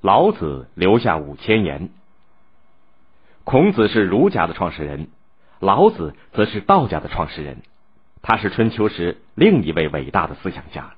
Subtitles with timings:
[0.00, 1.90] 老子留下五千言。
[3.42, 5.08] 孔子是儒家的创始人，
[5.58, 7.62] 老子则是道家的创始人。
[8.22, 10.90] 他是春秋时另一位伟大的思想家。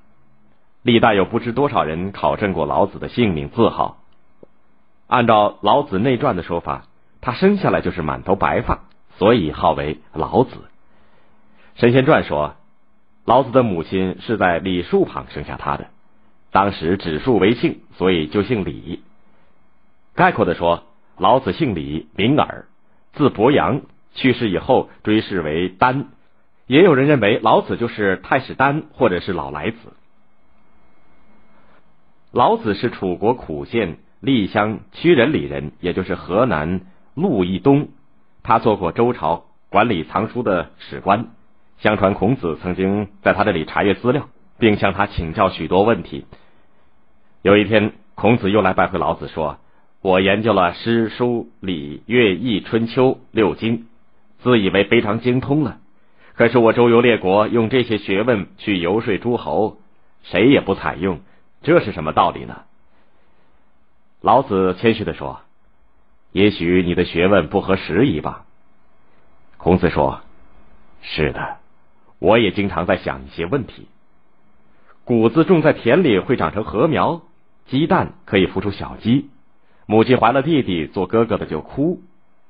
[0.83, 3.97] 历代有不知多少人考证过老子的姓名字号。
[5.07, 6.83] 按照《老子内传》的说法，
[7.21, 8.81] 他生下来就是满头白发，
[9.17, 10.55] 所以号为老子。
[11.75, 12.55] 《神仙传》说，
[13.25, 15.87] 老子的母亲是在李树旁生下他的，
[16.51, 19.01] 当时指树为姓，所以就姓李。
[20.13, 20.83] 概括的说，
[21.17, 22.65] 老子姓李，名耳，
[23.13, 23.81] 字伯阳，
[24.13, 26.09] 去世以后追谥为丹。
[26.67, 29.77] 也有人认为老子就是太史丹或者是老来子。
[32.31, 36.81] 老子是楚国苦县厉乡曲仁里人，也就是河南
[37.13, 37.89] 鹿邑东。
[38.43, 41.27] 他做过周朝管理藏书的史官。
[41.79, 44.29] 相传孔子曾经在他这里查阅资料，
[44.61, 46.27] 并向他请教许多问题。
[47.41, 49.57] 有一天，孔子又来拜会老子，说
[50.01, 53.87] ：“我研究了诗、书、礼、乐、易、春秋六经，
[54.43, 55.79] 自以为非常精通了。”
[56.37, 59.79] 可是我周游列国，用这些学问去游说诸侯，
[60.21, 61.21] 谁也不采用，
[61.63, 62.61] 这是什么道理呢？
[64.21, 65.41] 老子谦虚的说
[66.31, 68.45] ：“也许你的学问不合时宜吧。”
[69.57, 70.21] 孔子说
[71.01, 71.57] ：“是的，
[72.19, 73.87] 我也经常在想一些问题。
[75.03, 77.21] 谷子种在田里会长成禾苗，
[77.65, 79.29] 鸡蛋可以孵出小鸡，
[79.85, 82.01] 母亲怀了弟弟做哥哥的就哭，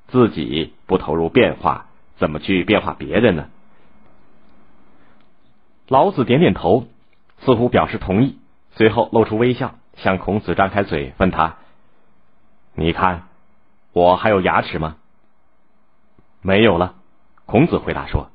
[0.07, 3.47] 自己不投入变化，怎么去变化别人呢？”
[5.87, 6.87] 老子点点头，
[7.39, 8.37] 似乎表示同意，
[8.71, 11.57] 随后露出微笑，向孔子张开嘴，问他
[12.75, 13.27] ：“你看，
[13.91, 14.97] 我还有牙齿吗
[16.41, 16.95] ？”“没有了。”
[17.45, 18.29] 孔子回答说。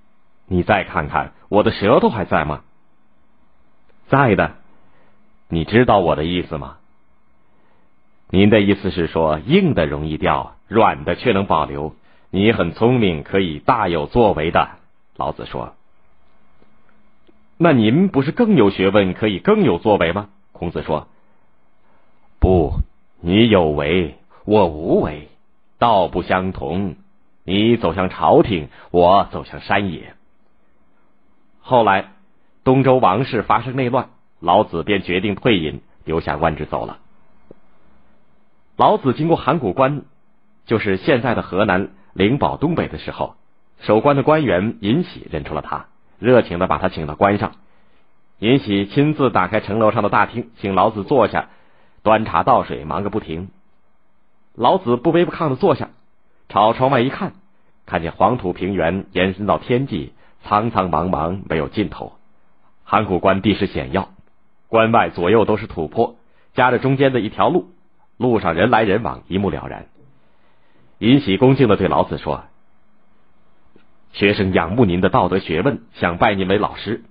[0.46, 2.62] “你再看看，我的舌头还在吗
[4.10, 4.56] ？”“在的。
[5.48, 6.76] ”“你知道我的意思吗
[8.28, 11.94] ？”“您的意思是说，硬的容易掉，软的却能保留。
[12.28, 14.68] 你很聪明，可以大有作为的。”
[15.16, 15.74] 老子说。
[17.56, 20.28] 那您不是更有学问，可以更有作为吗？
[20.52, 21.08] 孔子说
[22.40, 22.80] ：“不，
[23.20, 25.28] 你有为，我无为，
[25.78, 26.96] 道不相同。
[27.44, 30.14] 你走向朝廷，我走向山野。”
[31.60, 32.12] 后来，
[32.62, 36.98] 东周王室发生内乱，老子便决定退隐，留下官职走了。
[38.76, 40.02] 老子经过函谷关，
[40.66, 43.34] 就是现在的河南灵宝东北的时候，
[43.80, 45.86] 守关的官员尹喜认出了他。
[46.18, 47.52] 热情的把他请到关上，
[48.38, 51.48] 尹喜亲自打开城楼上的大厅，请老子坐下，
[52.02, 53.48] 端茶倒水，忙个不停。
[54.54, 55.88] 老子不卑不亢的坐下，
[56.50, 57.32] 朝窗外一看，
[57.86, 60.12] 看见黄土平原延伸到天际，
[60.44, 62.12] 苍苍茫茫没有尽头。
[62.90, 64.08] 函谷关地势险要，
[64.66, 66.16] 关外左右都是土坡，
[66.54, 67.70] 夹着中间的一条路，
[68.16, 69.86] 路上人来人往，一目了然。
[70.98, 72.42] 尹喜恭敬的对老子说。
[74.12, 77.04] 学生仰慕您的道德学问，想拜您为老师。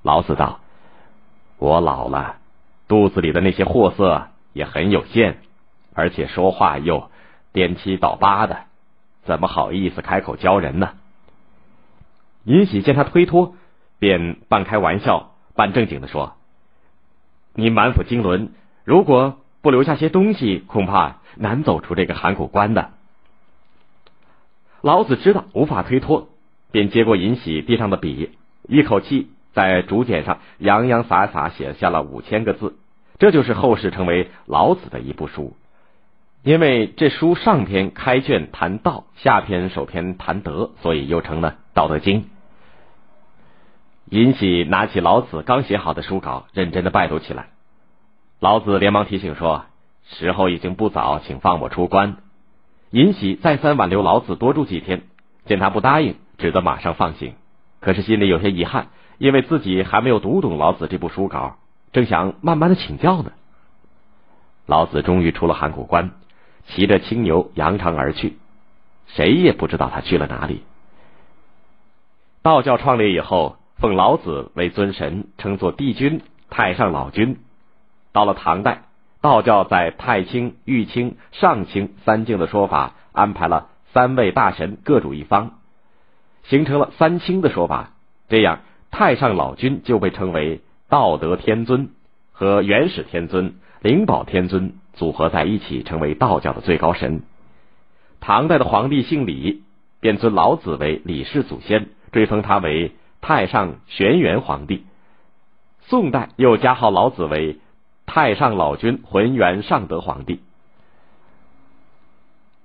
[0.00, 0.60] 老子道
[1.60, 2.36] ：“我老了，
[2.88, 5.36] 肚子里的那些货色也很有限，
[5.92, 7.10] 而且说话又
[7.52, 8.60] 颠七倒八的，
[9.24, 10.94] 怎么好意思开口教人呢？”
[12.44, 13.54] 尹喜见他推脱，
[13.98, 16.34] 便半开玩笑半正经的说
[17.54, 18.48] ：“你满腹经纶，
[18.84, 22.90] 如果不留下些东西，恐怕难走出这个函谷关的。”
[24.82, 26.28] 老子知道无法推脱，
[26.70, 28.30] 便接过尹喜地上的笔，
[28.68, 32.76] 一口气在竹简上洋洋洒洒写下了五千个字。
[33.18, 35.56] 这就是后世成为老子的一部书。
[36.42, 42.20] 因为这书上篇开卷谈道，下篇首篇谈德，所以又成了《道德经》。
[44.08, 47.48] 尹喜拿起老子刚写好的书稿，认真的拜读起来。
[48.38, 49.64] 老子连忙提醒说
[50.06, 52.18] ：“时候已经不早，请放我出关。”
[52.90, 55.02] 尹喜再三挽留老子多住几天，
[55.44, 57.34] 见他不答应，只得马上放行。
[57.80, 61.56] 可是心里有些遗憾，因为自己还没有读懂老子这部书稿，
[61.92, 63.32] 正想慢慢的请教呢。
[64.66, 66.12] 老子终于出了函谷关，
[66.68, 68.38] 骑着青牛扬长而去，
[69.08, 70.62] 谁也不知道他去了哪里。
[72.42, 77.38] 道教创立以后，奉老子为尊神，称作帝君、太上老君。
[78.12, 78.82] 到了唐代。
[79.22, 85.58] 道教在太清、玉清、上清三境的说法，安排了三位大神各主一方，
[86.44, 87.90] 形成了三清的说法。
[88.28, 88.60] 这样，
[88.92, 91.88] 太上老君就被称为道德天尊，
[92.30, 97.22] 和元始天尊、灵宝天尊组合在一起，成为道教的最高神。
[98.20, 99.64] 唐代的皇帝姓李，
[99.98, 102.92] 便尊老子为李氏祖先，追封他为
[103.26, 104.86] 太上玄元皇帝。
[105.80, 107.58] 宋代又加号老子为。
[108.06, 110.40] 太上老君浑元上德皇帝。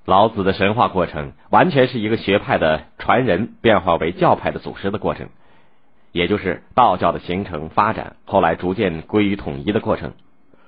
[0.05, 5.29] 老子的神话过程，完全是一个学派的传人变化为教派的祖师的过程，
[6.11, 10.13] 也就是道教的形成发展，后来逐渐归于统一的过程。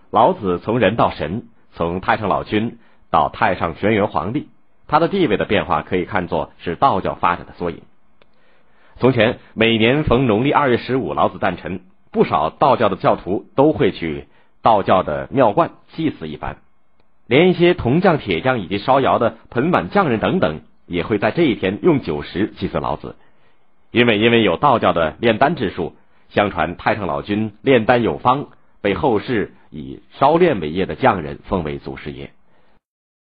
[0.09, 2.79] 老子从人到神，从太上老君
[3.11, 4.49] 到太上玄元皇帝，
[4.87, 7.83] 他的地位的变化可以看作是道教发展的缩影。
[8.97, 11.81] 从前每年逢农历二月十五，老子诞辰，
[12.11, 14.27] 不少道教的教徒都会去
[14.61, 16.57] 道教的庙观祭祀一番。
[17.25, 23.15] 连一些铜匠、铁匠以及烧窑的盆碗匠人等等，也会在这一天用酒食祭祀老子，
[23.91, 25.95] 因为因为有道教的炼丹之术，
[26.29, 28.47] 相传太上老君炼丹有方，
[28.81, 32.31] 被后世以烧炼为业的匠人奉为祖师爷。